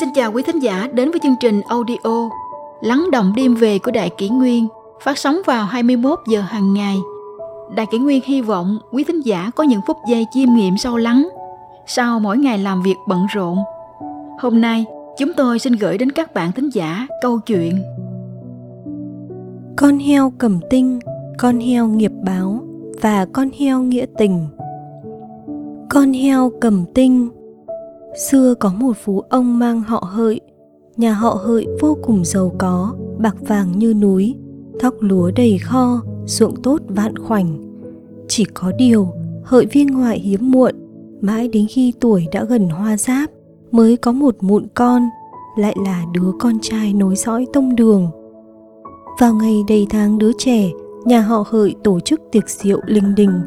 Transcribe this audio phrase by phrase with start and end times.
[0.00, 2.28] Xin chào quý thính giả đến với chương trình audio
[2.80, 4.68] Lắng động đêm về của Đại Kỷ Nguyên
[5.00, 6.96] phát sóng vào 21 giờ hàng ngày.
[7.76, 10.96] Đại Kỷ Nguyên hy vọng quý thính giả có những phút giây chiêm nghiệm sâu
[10.96, 11.28] lắng
[11.86, 13.58] sau mỗi ngày làm việc bận rộn.
[14.40, 14.84] Hôm nay,
[15.18, 17.82] chúng tôi xin gửi đến các bạn thính giả câu chuyện
[19.76, 20.98] Con heo cầm tinh,
[21.38, 22.60] con heo nghiệp báo
[23.02, 24.46] và con heo nghĩa tình.
[25.90, 27.28] Con heo cầm tinh
[28.18, 30.40] Xưa có một phú ông mang họ hợi.
[30.96, 34.34] Nhà họ hợi vô cùng giàu có, Bạc vàng như núi,
[34.80, 37.58] Thóc lúa đầy kho, Ruộng tốt vạn khoảnh.
[38.28, 39.08] Chỉ có điều,
[39.44, 40.74] Hợi viên ngoại hiếm muộn,
[41.20, 43.30] Mãi đến khi tuổi đã gần hoa giáp,
[43.70, 45.02] Mới có một mụn con,
[45.56, 48.10] Lại là đứa con trai nối dõi tông đường.
[49.20, 50.70] Vào ngày đầy tháng đứa trẻ,
[51.04, 53.40] Nhà họ hợi tổ chức tiệc rượu linh đình,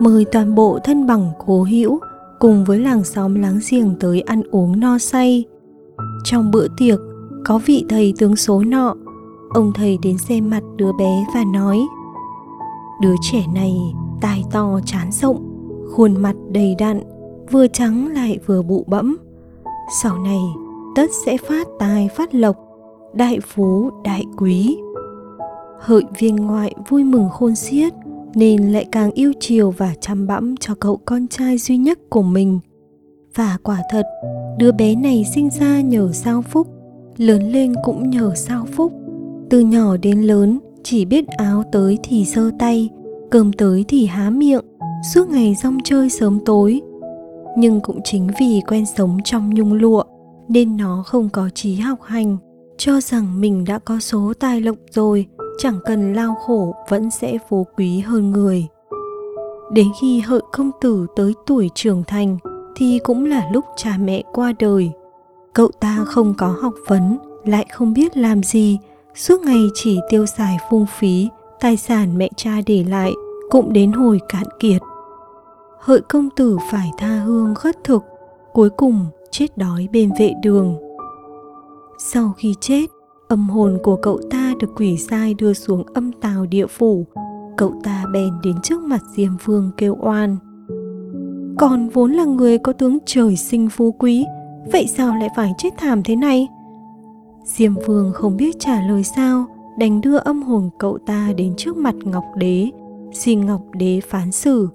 [0.00, 2.00] Mời toàn bộ thân bằng cố hữu
[2.38, 5.44] cùng với làng xóm láng giềng tới ăn uống no say.
[6.24, 6.98] Trong bữa tiệc,
[7.44, 8.94] có vị thầy tướng số nọ,
[9.50, 11.78] ông thầy đến xem mặt đứa bé và nói
[13.00, 15.42] Đứa trẻ này tai to chán rộng,
[15.90, 17.02] khuôn mặt đầy đặn,
[17.50, 19.16] vừa trắng lại vừa bụ bẫm.
[20.02, 20.40] Sau này,
[20.96, 22.56] tất sẽ phát tài phát lộc,
[23.12, 24.78] đại phú đại quý.
[25.80, 27.92] Hợi viên ngoại vui mừng khôn xiết,
[28.34, 32.22] nên lại càng yêu chiều và chăm bẵm cho cậu con trai duy nhất của
[32.22, 32.60] mình.
[33.34, 34.06] Và quả thật,
[34.58, 36.68] đứa bé này sinh ra nhờ sao phúc,
[37.16, 38.92] lớn lên cũng nhờ sao phúc.
[39.50, 42.88] Từ nhỏ đến lớn, chỉ biết áo tới thì giơ tay,
[43.30, 44.64] cơm tới thì há miệng,
[45.14, 46.80] suốt ngày rong chơi sớm tối.
[47.58, 50.02] Nhưng cũng chính vì quen sống trong nhung lụa,
[50.48, 52.36] nên nó không có trí học hành,
[52.78, 55.26] cho rằng mình đã có số tài lộc rồi
[55.58, 58.66] chẳng cần lao khổ, vẫn sẽ phú quý hơn người.
[59.72, 62.38] Đến khi hợi công tử tới tuổi trưởng thành,
[62.76, 64.92] thì cũng là lúc cha mẹ qua đời.
[65.52, 68.78] Cậu ta không có học vấn, lại không biết làm gì,
[69.14, 71.28] suốt ngày chỉ tiêu xài phung phí,
[71.60, 73.12] tài sản mẹ cha để lại,
[73.50, 74.82] cũng đến hồi cạn kiệt.
[75.80, 78.04] Hợi công tử phải tha hương khất thực,
[78.52, 80.76] cuối cùng chết đói bên vệ đường.
[81.98, 82.86] Sau khi chết
[83.28, 87.06] âm hồn của cậu ta được quỷ sai đưa xuống âm tào địa phủ.
[87.56, 90.36] Cậu ta bèn đến trước mặt diêm vương kêu oan.
[91.58, 94.24] Còn vốn là người có tướng trời sinh phú quý,
[94.72, 96.48] vậy sao lại phải chết thảm thế này?
[97.44, 99.46] Diêm vương không biết trả lời sao,
[99.78, 102.70] đành đưa âm hồn cậu ta đến trước mặt ngọc đế,
[103.12, 104.68] xin ngọc đế phán xử.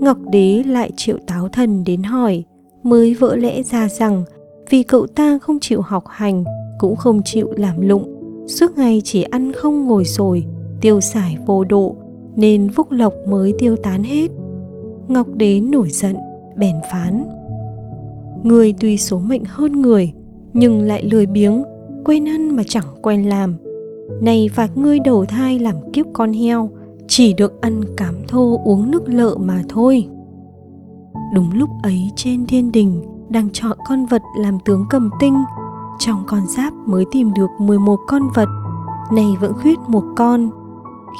[0.00, 2.44] Ngọc đế lại triệu táo thần đến hỏi,
[2.82, 4.24] mới vỡ lẽ ra rằng
[4.70, 6.44] vì cậu ta không chịu học hành
[6.78, 8.12] cũng không chịu làm lụng.
[8.46, 10.44] Suốt ngày chỉ ăn không ngồi sồi
[10.80, 11.96] tiêu xài vô độ,
[12.36, 14.30] nên phúc lộc mới tiêu tán hết.
[15.08, 16.16] Ngọc đế nổi giận,
[16.56, 17.24] bèn phán.
[18.42, 20.12] Người tuy số mệnh hơn người,
[20.52, 21.64] nhưng lại lười biếng
[22.04, 23.56] quen ăn mà chẳng quen làm.
[24.20, 26.70] Này phạt ngươi đầu thai làm kiếp con heo,
[27.08, 30.08] chỉ được ăn cám thô uống nước lợ mà thôi.
[31.34, 35.34] Đúng lúc ấy trên thiên đình đang chọn con vật làm tướng cầm tinh
[35.98, 38.48] trong con giáp mới tìm được 11 con vật,
[39.12, 40.50] này vẫn khuyết một con.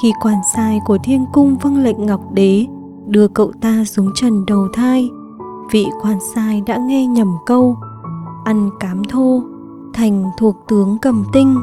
[0.03, 2.67] Khi quan sai của thiên cung vâng lệnh Ngọc Đế
[3.07, 5.11] đưa cậu ta xuống trần đầu thai,
[5.71, 7.77] vị quan sai đã nghe nhầm câu
[8.45, 9.43] ăn cám thô
[9.95, 11.57] thành thuộc tướng cầm tinh.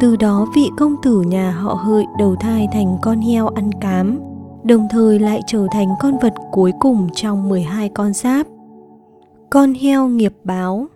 [0.00, 4.18] Từ đó vị công tử nhà họ hợi đầu thai thành con heo ăn cám
[4.64, 8.46] đồng thời lại trở thành con vật cuối cùng trong 12 con giáp.
[9.50, 10.86] Con heo nghiệp báo.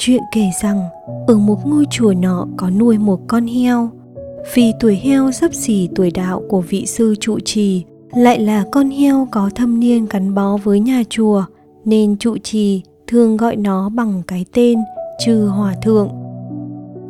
[0.00, 0.80] Chuyện kể rằng
[1.26, 3.90] ở một ngôi chùa nọ có nuôi một con heo.
[4.54, 8.90] Vì tuổi heo sắp xỉ tuổi đạo của vị sư trụ trì, lại là con
[8.90, 11.44] heo có thâm niên gắn bó với nhà chùa,
[11.84, 14.78] nên trụ trì thường gọi nó bằng cái tên
[15.24, 16.08] Chư Hòa Thượng.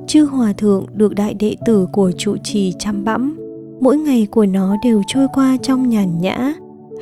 [0.06, 3.38] Chư Hòa Thượng được đại đệ tử của trụ trì chăm bẵm,
[3.80, 6.54] mỗi ngày của nó đều trôi qua trong nhàn nhã,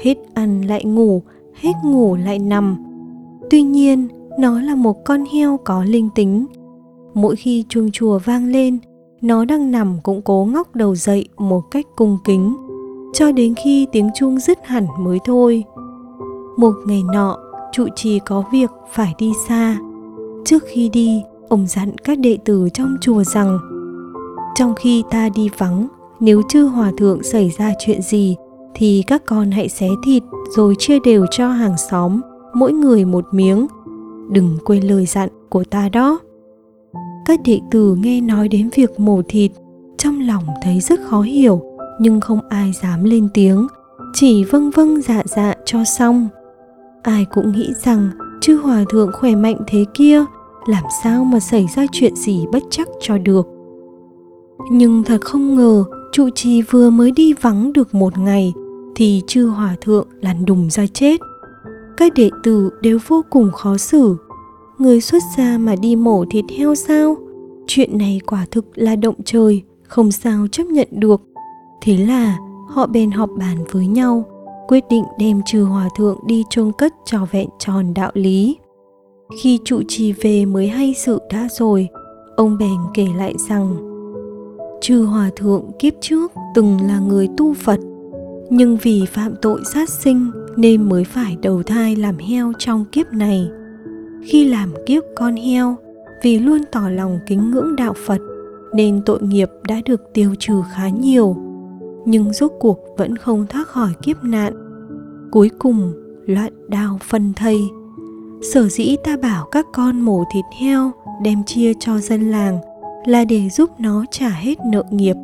[0.02, 1.22] hết ăn lại ngủ,
[1.54, 2.76] hết ngủ lại nằm.
[3.50, 6.46] Tuy nhiên, nó là một con heo có linh tính.
[7.14, 8.78] Mỗi khi chuông chùa vang lên,
[9.20, 12.56] nó đang nằm cũng cố ngóc đầu dậy một cách cung kính.
[13.12, 15.64] Cho đến khi tiếng chuông dứt hẳn mới thôi.
[16.56, 17.38] Một ngày nọ,
[17.72, 19.78] trụ trì có việc phải đi xa.
[20.44, 23.58] Trước khi đi, ông dặn các đệ tử trong chùa rằng,
[24.54, 25.88] trong khi ta đi vắng,
[26.20, 28.36] nếu chư hòa thượng xảy ra chuyện gì,
[28.74, 30.22] thì các con hãy xé thịt
[30.56, 32.20] rồi chia đều cho hàng xóm,
[32.54, 33.66] mỗi người một miếng
[34.30, 36.18] đừng quên lời dặn của ta đó.
[37.26, 39.50] Các đệ tử nghe nói đến việc mổ thịt,
[39.98, 41.62] trong lòng thấy rất khó hiểu,
[42.00, 43.66] nhưng không ai dám lên tiếng,
[44.14, 46.28] chỉ vâng vâng dạ dạ cho xong.
[47.02, 50.24] Ai cũng nghĩ rằng chư hòa thượng khỏe mạnh thế kia,
[50.66, 53.46] làm sao mà xảy ra chuyện gì bất chắc cho được.
[54.70, 58.52] Nhưng thật không ngờ, trụ trì vừa mới đi vắng được một ngày,
[58.94, 61.20] thì chư hòa thượng lăn đùng ra chết
[61.96, 64.16] các đệ tử đều vô cùng khó xử.
[64.78, 67.16] Người xuất gia mà đi mổ thịt heo sao?
[67.66, 71.22] Chuyện này quả thực là động trời, không sao chấp nhận được.
[71.82, 72.38] Thế là,
[72.68, 74.24] họ bèn họp bàn với nhau,
[74.68, 78.56] quyết định đem trừ hòa thượng đi chôn cất cho vẹn tròn đạo lý.
[79.42, 81.88] Khi trụ trì về mới hay sự đã rồi,
[82.36, 83.76] ông bèn kể lại rằng,
[84.80, 87.80] trừ hòa thượng kiếp trước từng là người tu phật
[88.50, 93.12] nhưng vì phạm tội sát sinh nên mới phải đầu thai làm heo trong kiếp
[93.12, 93.50] này.
[94.24, 95.76] Khi làm kiếp con heo,
[96.22, 98.20] vì luôn tỏ lòng kính ngưỡng đạo phật,
[98.74, 101.36] nên tội nghiệp đã được tiêu trừ khá nhiều.
[102.06, 104.52] Nhưng rốt cuộc vẫn không thoát khỏi kiếp nạn.
[105.30, 105.92] Cuối cùng,
[106.26, 107.58] loạn đao phân thây.
[108.52, 110.92] Sở dĩ ta bảo các con mổ thịt heo,
[111.24, 112.58] đem chia cho dân làng
[113.06, 115.16] là để giúp nó trả hết nợ nghiệp,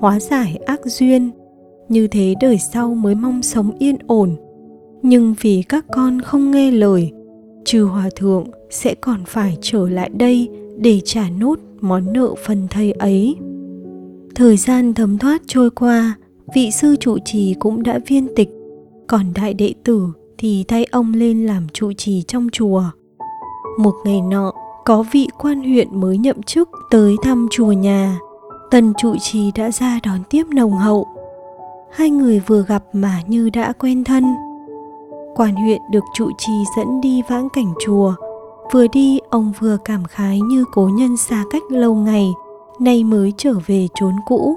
[0.00, 1.30] hóa giải ác duyên
[1.90, 4.36] như thế đời sau mới mong sống yên ổn.
[5.02, 7.12] Nhưng vì các con không nghe lời,
[7.64, 10.48] chư hòa thượng sẽ còn phải trở lại đây
[10.78, 13.36] để trả nốt món nợ phần thầy ấy.
[14.34, 16.16] Thời gian thấm thoát trôi qua,
[16.54, 18.50] vị sư trụ trì cũng đã viên tịch.
[19.06, 20.08] Còn đại đệ tử
[20.38, 22.84] thì thay ông lên làm trụ trì trong chùa.
[23.78, 24.52] Một ngày nọ,
[24.84, 28.18] có vị quan huyện mới nhậm chức tới thăm chùa nhà.
[28.70, 31.06] Tần trụ trì đã ra đón tiếp nồng hậu
[31.90, 34.24] hai người vừa gặp mà như đã quen thân.
[35.34, 38.14] Quan huyện được trụ trì dẫn đi vãng cảnh chùa.
[38.72, 42.28] Vừa đi, ông vừa cảm khái như cố nhân xa cách lâu ngày,
[42.80, 44.54] nay mới trở về chốn cũ.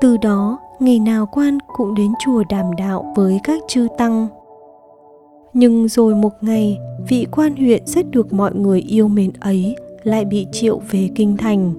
[0.00, 4.26] Từ đó ngày nào quan cũng đến chùa đàm đạo với các chư tăng.
[5.52, 6.78] Nhưng rồi một ngày,
[7.08, 11.36] vị quan huyện rất được mọi người yêu mến ấy lại bị triệu về kinh
[11.36, 11.74] thành.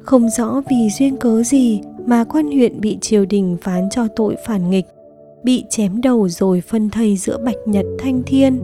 [0.00, 4.36] Không rõ vì duyên cớ gì mà quan huyện bị triều đình phán cho tội
[4.46, 4.86] phản nghịch,
[5.44, 8.60] bị chém đầu rồi phân thây giữa bạch nhật, thanh thiên.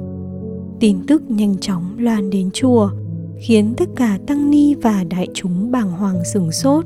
[0.80, 2.90] Tin tức nhanh chóng loan đến chùa,
[3.38, 6.84] khiến tất cả tăng ni và đại chúng bàng hoàng sửng sốt.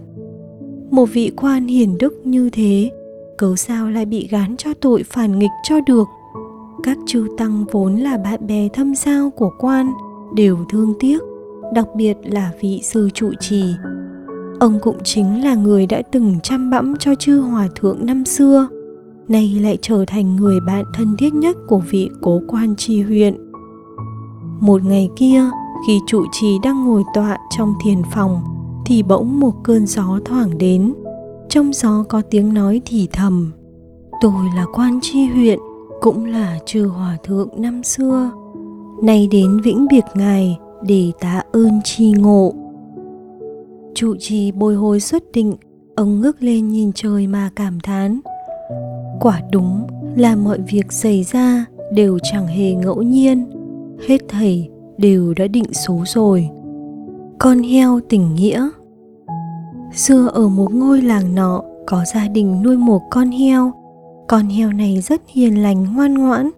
[0.90, 2.90] Một vị quan hiền đức như thế,
[3.38, 6.08] cớ sao lại bị gán cho tội phản nghịch cho được?
[6.82, 9.92] Các chư tăng vốn là bạn bè thâm giao của quan,
[10.34, 11.18] đều thương tiếc,
[11.74, 13.64] đặc biệt là vị sư trụ trì
[14.62, 18.68] ông cũng chính là người đã từng chăm bẵm cho chư hòa thượng năm xưa.
[19.28, 23.36] Nay lại trở thành người bạn thân thiết nhất của vị cố quan tri huyện.
[24.60, 25.44] Một ngày kia,
[25.86, 28.40] khi trụ trì đang ngồi tọa trong thiền phòng,
[28.86, 30.94] thì bỗng một cơn gió thoảng đến.
[31.48, 33.52] Trong gió có tiếng nói thì thầm,
[34.20, 35.58] tôi là quan tri huyện,
[36.00, 38.30] cũng là chư hòa thượng năm xưa.
[39.02, 42.61] Nay đến vĩnh biệt ngài để tạ ơn tri ngộ
[43.94, 45.54] trụ trì bồi hồi xuất định,
[45.96, 48.20] ông ngước lên nhìn trời mà cảm thán.
[49.20, 49.86] Quả đúng
[50.16, 53.50] là mọi việc xảy ra đều chẳng hề ngẫu nhiên,
[54.08, 54.68] hết thầy
[54.98, 56.48] đều đã định số rồi.
[57.38, 58.70] Con heo tình nghĩa.
[59.94, 63.72] Xưa ở một ngôi làng nọ có gia đình nuôi một con heo.
[64.28, 66.50] Con heo này rất hiền lành, ngoan ngoãn,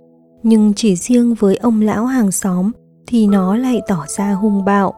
[0.43, 2.73] nhưng chỉ riêng với ông lão hàng xóm
[3.07, 4.95] thì nó lại tỏ ra hung bạo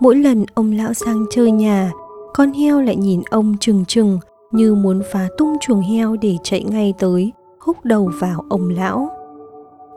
[0.00, 1.90] mỗi lần ông lão sang chơi nhà,
[2.34, 4.18] con heo lại nhìn ông trừng trừng
[4.52, 9.08] như muốn phá tung chuồng heo để chạy ngay tới, húc đầu vào ông lão.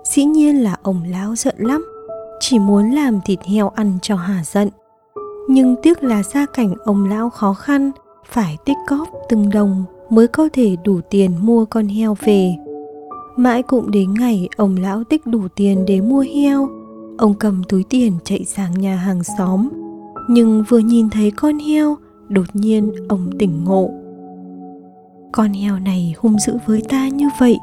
[0.04, 1.86] Dĩ nhiên là ông lão giận lắm,
[2.39, 4.70] chỉ muốn làm thịt heo ăn cho hà giận.
[5.50, 7.92] Nhưng tiếc là gia cảnh ông lão khó khăn,
[8.25, 12.56] phải tích cóp từng đồng mới có thể đủ tiền mua con heo về.
[13.36, 16.70] Mãi cũng đến ngày ông lão tích đủ tiền để mua heo,
[17.18, 19.70] ông cầm túi tiền chạy sang nhà hàng xóm
[20.27, 21.98] nhưng vừa nhìn thấy con heo,
[22.29, 23.89] đột nhiên ông tỉnh ngộ.
[25.31, 27.57] Con heo này hung dữ với ta như vậy,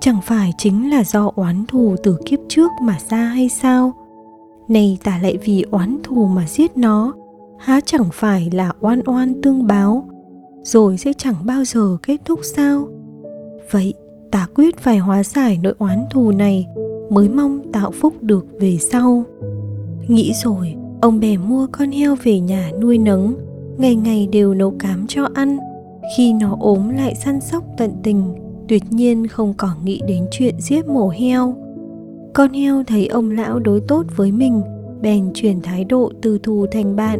[0.00, 3.92] chẳng phải chính là do oán thù từ kiếp trước mà ra hay sao?
[4.68, 7.14] Nay ta lại vì oán thù mà giết nó,
[7.58, 10.08] há chẳng phải là oan oan tương báo?
[10.62, 12.88] Rồi sẽ chẳng bao giờ kết thúc sao?
[13.70, 13.94] Vậy
[14.30, 16.66] ta quyết phải hóa giải nỗi oán thù này,
[17.10, 19.24] mới mong tạo phúc được về sau.
[20.08, 20.74] Nghĩ rồi
[21.06, 23.34] ông bè mua con heo về nhà nuôi nấng,
[23.78, 25.58] ngày ngày đều nấu cám cho ăn.
[26.16, 28.34] Khi nó ốm lại săn sóc tận tình,
[28.68, 31.54] tuyệt nhiên không còn nghĩ đến chuyện giết mổ heo.
[32.34, 34.62] Con heo thấy ông lão đối tốt với mình,
[35.00, 37.18] bèn chuyển thái độ từ thù thành bạn,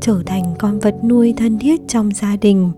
[0.00, 2.70] trở thành con vật nuôi thân thiết trong gia đình.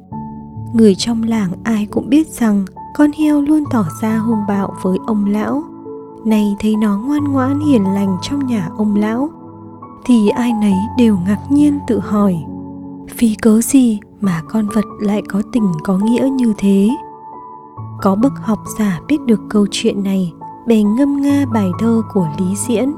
[0.74, 2.64] Người trong làng ai cũng biết rằng
[2.96, 5.62] con heo luôn tỏ ra hung bạo với ông lão.
[6.24, 9.30] Nay thấy nó ngoan ngoãn hiền lành trong nhà ông lão
[10.04, 12.36] thì ai nấy đều ngạc nhiên tự hỏi
[13.18, 16.88] vì cớ gì mà con vật lại có tình có nghĩa như thế?
[18.02, 20.32] Có bậc học giả biết được câu chuyện này
[20.66, 22.92] bèn ngâm nga bài thơ của lý diễn,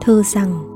[0.00, 0.74] thơ rằng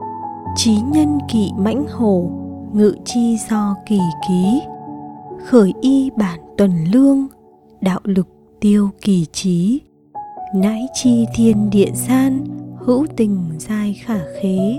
[0.57, 2.31] trí nhân kỵ mãnh hổ,
[2.73, 4.61] ngự chi do kỳ ký.
[5.47, 7.27] Khởi y bản tuần lương,
[7.81, 8.29] đạo lực
[8.61, 9.81] tiêu kỳ trí.
[10.55, 12.45] Nãi chi thiên địa gian,
[12.79, 14.79] hữu tình giai khả khế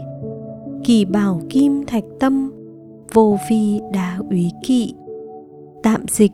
[0.84, 2.52] kỳ bảo kim thạch tâm,
[3.14, 4.94] vô vi đá úy kỵ.
[5.84, 6.32] Tạm dịch,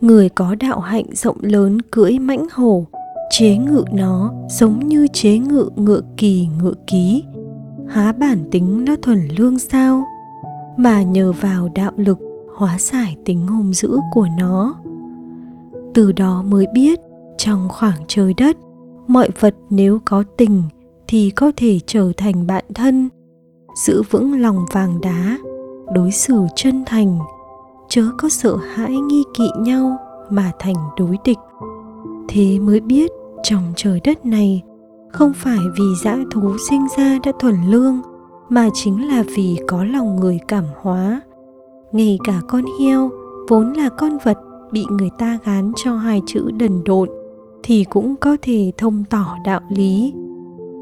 [0.00, 2.84] người có đạo hạnh rộng lớn cưỡi mãnh hổ,
[3.30, 7.24] chế ngự nó giống như chế ngự ngựa kỳ ngựa ký.
[7.88, 10.04] Há bản tính nó thuần lương sao,
[10.76, 12.18] mà nhờ vào đạo lực
[12.56, 14.74] hóa giải tính hung dữ của nó.
[15.94, 17.00] Từ đó mới biết,
[17.38, 18.56] trong khoảng trời đất,
[19.06, 20.62] mọi vật nếu có tình
[21.06, 23.08] thì có thể trở thành bạn thân
[23.74, 25.38] giữ vững lòng vàng đá,
[25.94, 27.18] đối xử chân thành.
[27.88, 29.96] Chớ có sợ hãi nghi kỵ nhau
[30.30, 31.38] mà thành đối địch.
[32.28, 33.10] Thế mới biết
[33.42, 34.62] trong trời đất này
[35.12, 38.00] không phải vì dã thú sinh ra đã thuần lương,
[38.48, 41.20] mà chính là vì có lòng người cảm hóa.
[41.92, 43.10] Ngay cả con heo,
[43.48, 44.38] vốn là con vật
[44.72, 47.08] bị người ta gán cho hai chữ đần độn,
[47.62, 50.14] thì cũng có thể thông tỏ đạo lý.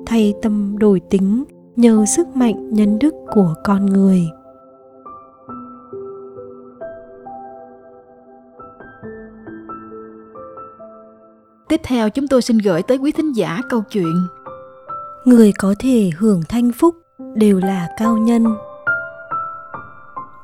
[0.07, 1.45] Thay tâm đổi tính
[1.77, 4.23] nhờ sức mạnh nhân đức của con người
[11.69, 14.27] Tiếp theo chúng tôi xin gửi tới quý thính giả câu chuyện
[15.25, 16.95] Người có thể hưởng thanh phúc
[17.35, 18.45] đều là cao nhân.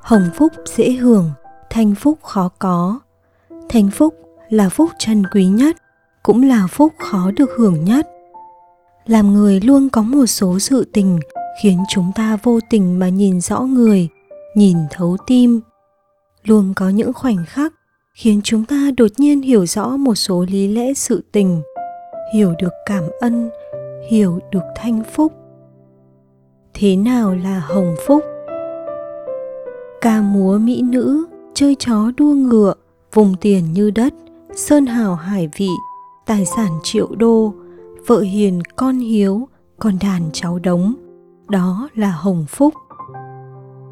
[0.03, 1.31] Hồng phúc dễ hưởng,
[1.71, 3.01] thanh phúc khó có.
[3.69, 4.15] Thanh phúc
[4.49, 5.77] là phúc trân quý nhất,
[6.23, 8.07] cũng là phúc khó được hưởng nhất.
[9.09, 11.19] Làm người luôn có một số sự tình
[11.63, 14.09] khiến chúng ta vô tình mà nhìn rõ người,
[14.55, 15.61] nhìn thấu tim.
[16.45, 17.73] Luôn có những khoảnh khắc
[18.19, 21.63] khiến chúng ta đột nhiên hiểu rõ một số lý lẽ sự tình
[22.35, 23.51] hiểu được cảm ân
[24.11, 25.33] hiểu được thanh phúc
[26.75, 28.25] thế nào là hồng phúc
[30.01, 32.75] ca múa mỹ nữ chơi chó đua ngựa
[33.13, 34.15] vùng tiền như đất
[34.55, 35.71] sơn hào hải vị
[36.27, 37.55] tài sản triệu đô
[38.09, 39.49] vợ hiền con hiếu,
[39.79, 40.95] con đàn cháu đống.
[41.49, 42.75] Đó là hồng phúc.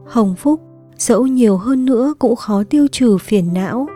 [0.07, 0.61] Hồng phúc,
[0.97, 3.87] dẫu nhiều hơn nữa cũng khó tiêu trừ phiền não.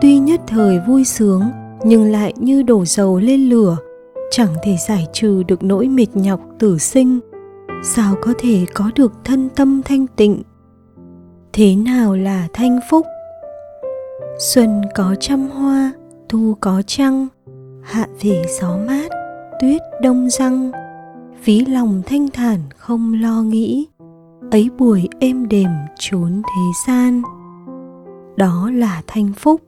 [0.00, 1.42] Tuy nhất thời vui sướng,
[1.84, 3.76] nhưng lại như đổ dầu lên lửa.
[4.30, 7.20] Chẳng thể giải trừ được nỗi mệt nhọc tử sinh.
[7.82, 10.42] Sao có thể có được thân tâm thanh tịnh?
[11.52, 13.06] Thế nào là thanh phúc?
[14.38, 15.92] Xuân có trăm hoa,
[16.28, 17.28] thu có trăng,
[17.82, 19.25] hạ về gió mát
[19.60, 20.70] tuyết đông răng
[21.44, 23.86] ví lòng thanh thản không lo nghĩ.
[24.50, 27.22] Ấy buổi êm đềm trốn thế gian,
[28.36, 29.60] đó là thanh phúc.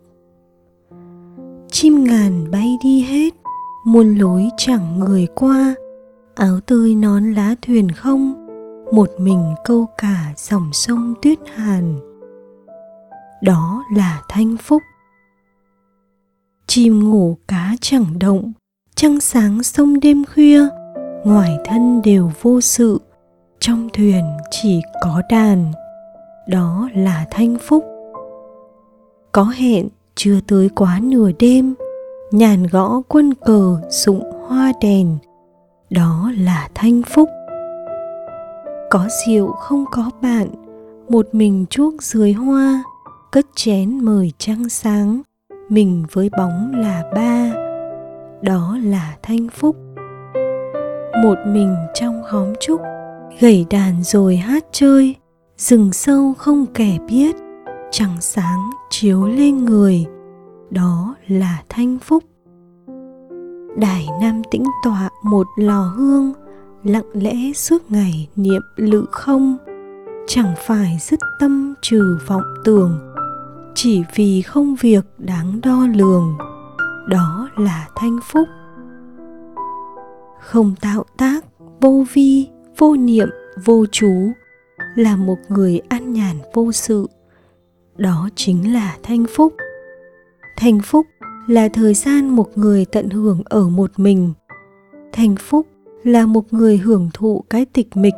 [1.70, 3.34] Chim ngàn bay đi hết,
[3.84, 5.74] muôn lối chẳng người qua.
[6.34, 8.46] Áo tươi nón lá thuyền không,
[8.92, 11.94] một mình câu cả dòng sông tuyết hàn.
[13.42, 14.82] Đó là thanh phúc.
[16.66, 18.52] Chim ngủ cá chẳng động
[19.00, 20.60] trăng sáng sông đêm khuya,
[21.24, 23.00] ngoài thân đều vô sự.
[23.60, 25.72] Trong thuyền chỉ có đàn,
[26.48, 27.84] đó là thanh phúc.
[29.32, 31.74] Có hẹn, chưa tới quá nửa đêm,
[32.30, 35.18] nhàn gõ quân cờ sụng hoa đèn,
[35.90, 37.28] đó là thanh phúc.
[38.90, 40.48] Có rượu không có bạn,
[41.08, 42.82] một mình chuốc dưới hoa,
[43.32, 45.20] cất chén mời trăng sáng,
[45.68, 47.67] mình với bóng là ba
[48.42, 49.76] đó là thanh phúc.
[51.22, 52.80] Một mình trong khóm trúc
[53.40, 55.14] gảy đàn rồi hát chơi,
[55.56, 57.36] rừng sâu không kẻ biết,
[57.90, 60.06] trăng sáng chiếu lên người,
[60.70, 62.24] đó là thanh phúc.
[63.76, 66.32] Đài nam tĩnh tọa một lò hương,
[66.84, 69.56] lặng lẽ suốt ngày niệm lự không.
[70.26, 72.98] Chẳng phải dứt tâm trừ vọng tưởng,
[73.74, 76.47] chỉ vì không việc đáng đo lường
[77.08, 78.48] đó là thanh phúc
[80.40, 81.44] không tạo tác
[81.80, 82.48] vô vi
[82.78, 83.28] vô niệm
[83.64, 84.32] vô chú
[84.94, 87.06] là một người an nhàn vô sự
[87.96, 89.52] đó chính là thanh phúc
[90.60, 91.06] Thanh phúc
[91.46, 94.32] là thời gian một người tận hưởng ở một mình.
[95.12, 95.66] Thanh phúc
[96.04, 98.14] là một người hưởng thụ cái tịch mịch,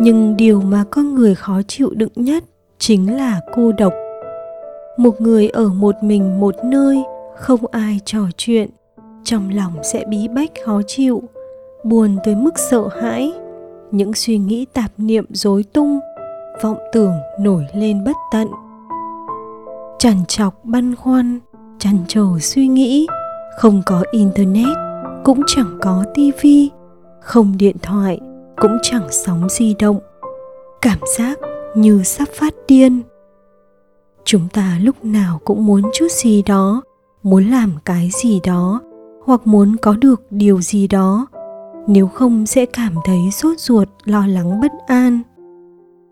[0.00, 2.44] nhưng điều mà con người khó chịu đựng nhất
[2.78, 3.92] chính là cô độc.
[4.98, 7.02] Một người ở một mình một nơi,
[7.40, 8.70] không ai trò chuyện,
[9.24, 11.22] trong lòng sẽ bí bách khó chịu,
[11.84, 13.32] buồn tới mức sợ hãi,
[13.90, 16.00] những suy nghĩ tạp niệm rối tung
[16.62, 18.48] vọng tưởng nổi lên bất tận.
[19.98, 21.38] Trằn trọc băn khoăn
[21.78, 23.06] chăn trở suy nghĩ
[23.58, 24.76] không có internet
[25.24, 26.70] cũng chẳng có tivi
[27.20, 28.20] không điện thoại
[28.56, 30.00] cũng chẳng sóng di động.
[30.82, 31.38] Cảm giác
[31.74, 33.02] như sắp phát điên.
[34.24, 36.82] Chúng ta lúc nào cũng muốn chút gì đó
[37.22, 38.80] muốn làm cái gì đó,
[39.24, 41.26] hoặc muốn có được điều gì đó,
[41.86, 45.20] nếu không sẽ cảm thấy sốt ruột, lo lắng, bất an.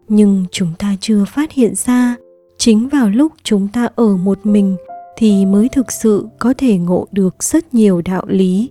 [0.09, 2.17] Nhưng chúng ta chưa phát hiện ra,
[2.59, 4.77] chính vào lúc chúng ta ở một mình
[5.17, 8.71] thì mới thực sự có thể ngộ được rất nhiều đạo lý,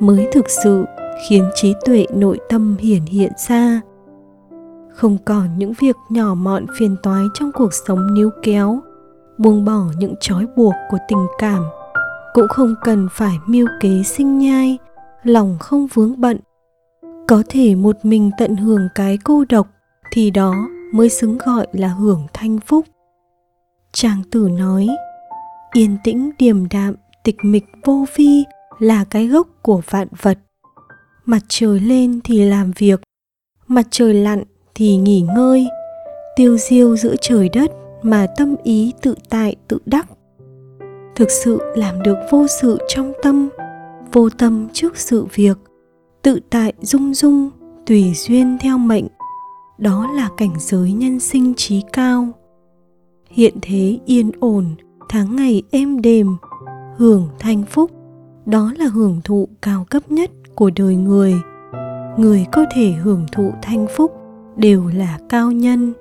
[0.00, 0.84] mới thực sự
[1.28, 3.80] khiến trí tuệ nội tâm hiển hiện ra.
[4.94, 8.80] Không còn những việc nhỏ mọn phiền toái trong cuộc sống níu kéo,
[9.38, 11.62] buông bỏ những trói buộc của tình cảm
[12.36, 14.78] cũng không cần phải mưu kế sinh nhai,
[15.22, 16.38] lòng không vướng bận.
[17.28, 19.68] Có thể một mình tận hưởng cái cô độc
[20.12, 20.54] thì đó
[20.92, 22.86] mới xứng gọi là hưởng thanh phúc.
[23.92, 24.88] Tràng tử nói,
[25.72, 28.44] yên tĩnh, điềm đạm, tịch mịch vô vi
[28.78, 30.38] là cái gốc của vạn vật.
[31.24, 33.00] Mặt trời lên thì làm việc,
[33.66, 34.42] mặt trời lặn
[34.74, 35.68] thì nghỉ ngơi.
[36.36, 37.70] Tiêu diêu giữa trời đất
[38.02, 40.06] mà tâm ý tự tại tự đắc
[41.16, 43.48] thực sự làm được vô sự trong tâm,
[44.12, 45.58] vô tâm trước sự việc,
[46.22, 47.50] tự tại dung dung
[47.86, 49.06] tùy duyên theo mệnh.
[49.78, 52.28] Đó là cảnh giới nhân sinh trí cao.
[53.30, 54.64] Hiện thế yên ổn,
[55.08, 56.36] tháng ngày êm đềm,
[56.96, 57.90] hưởng thanh phúc,
[58.46, 61.34] đó là hưởng thụ cao cấp nhất của đời người.
[62.16, 64.12] Người có thể hưởng thụ thanh phúc
[64.56, 65.92] đều là cao nhân.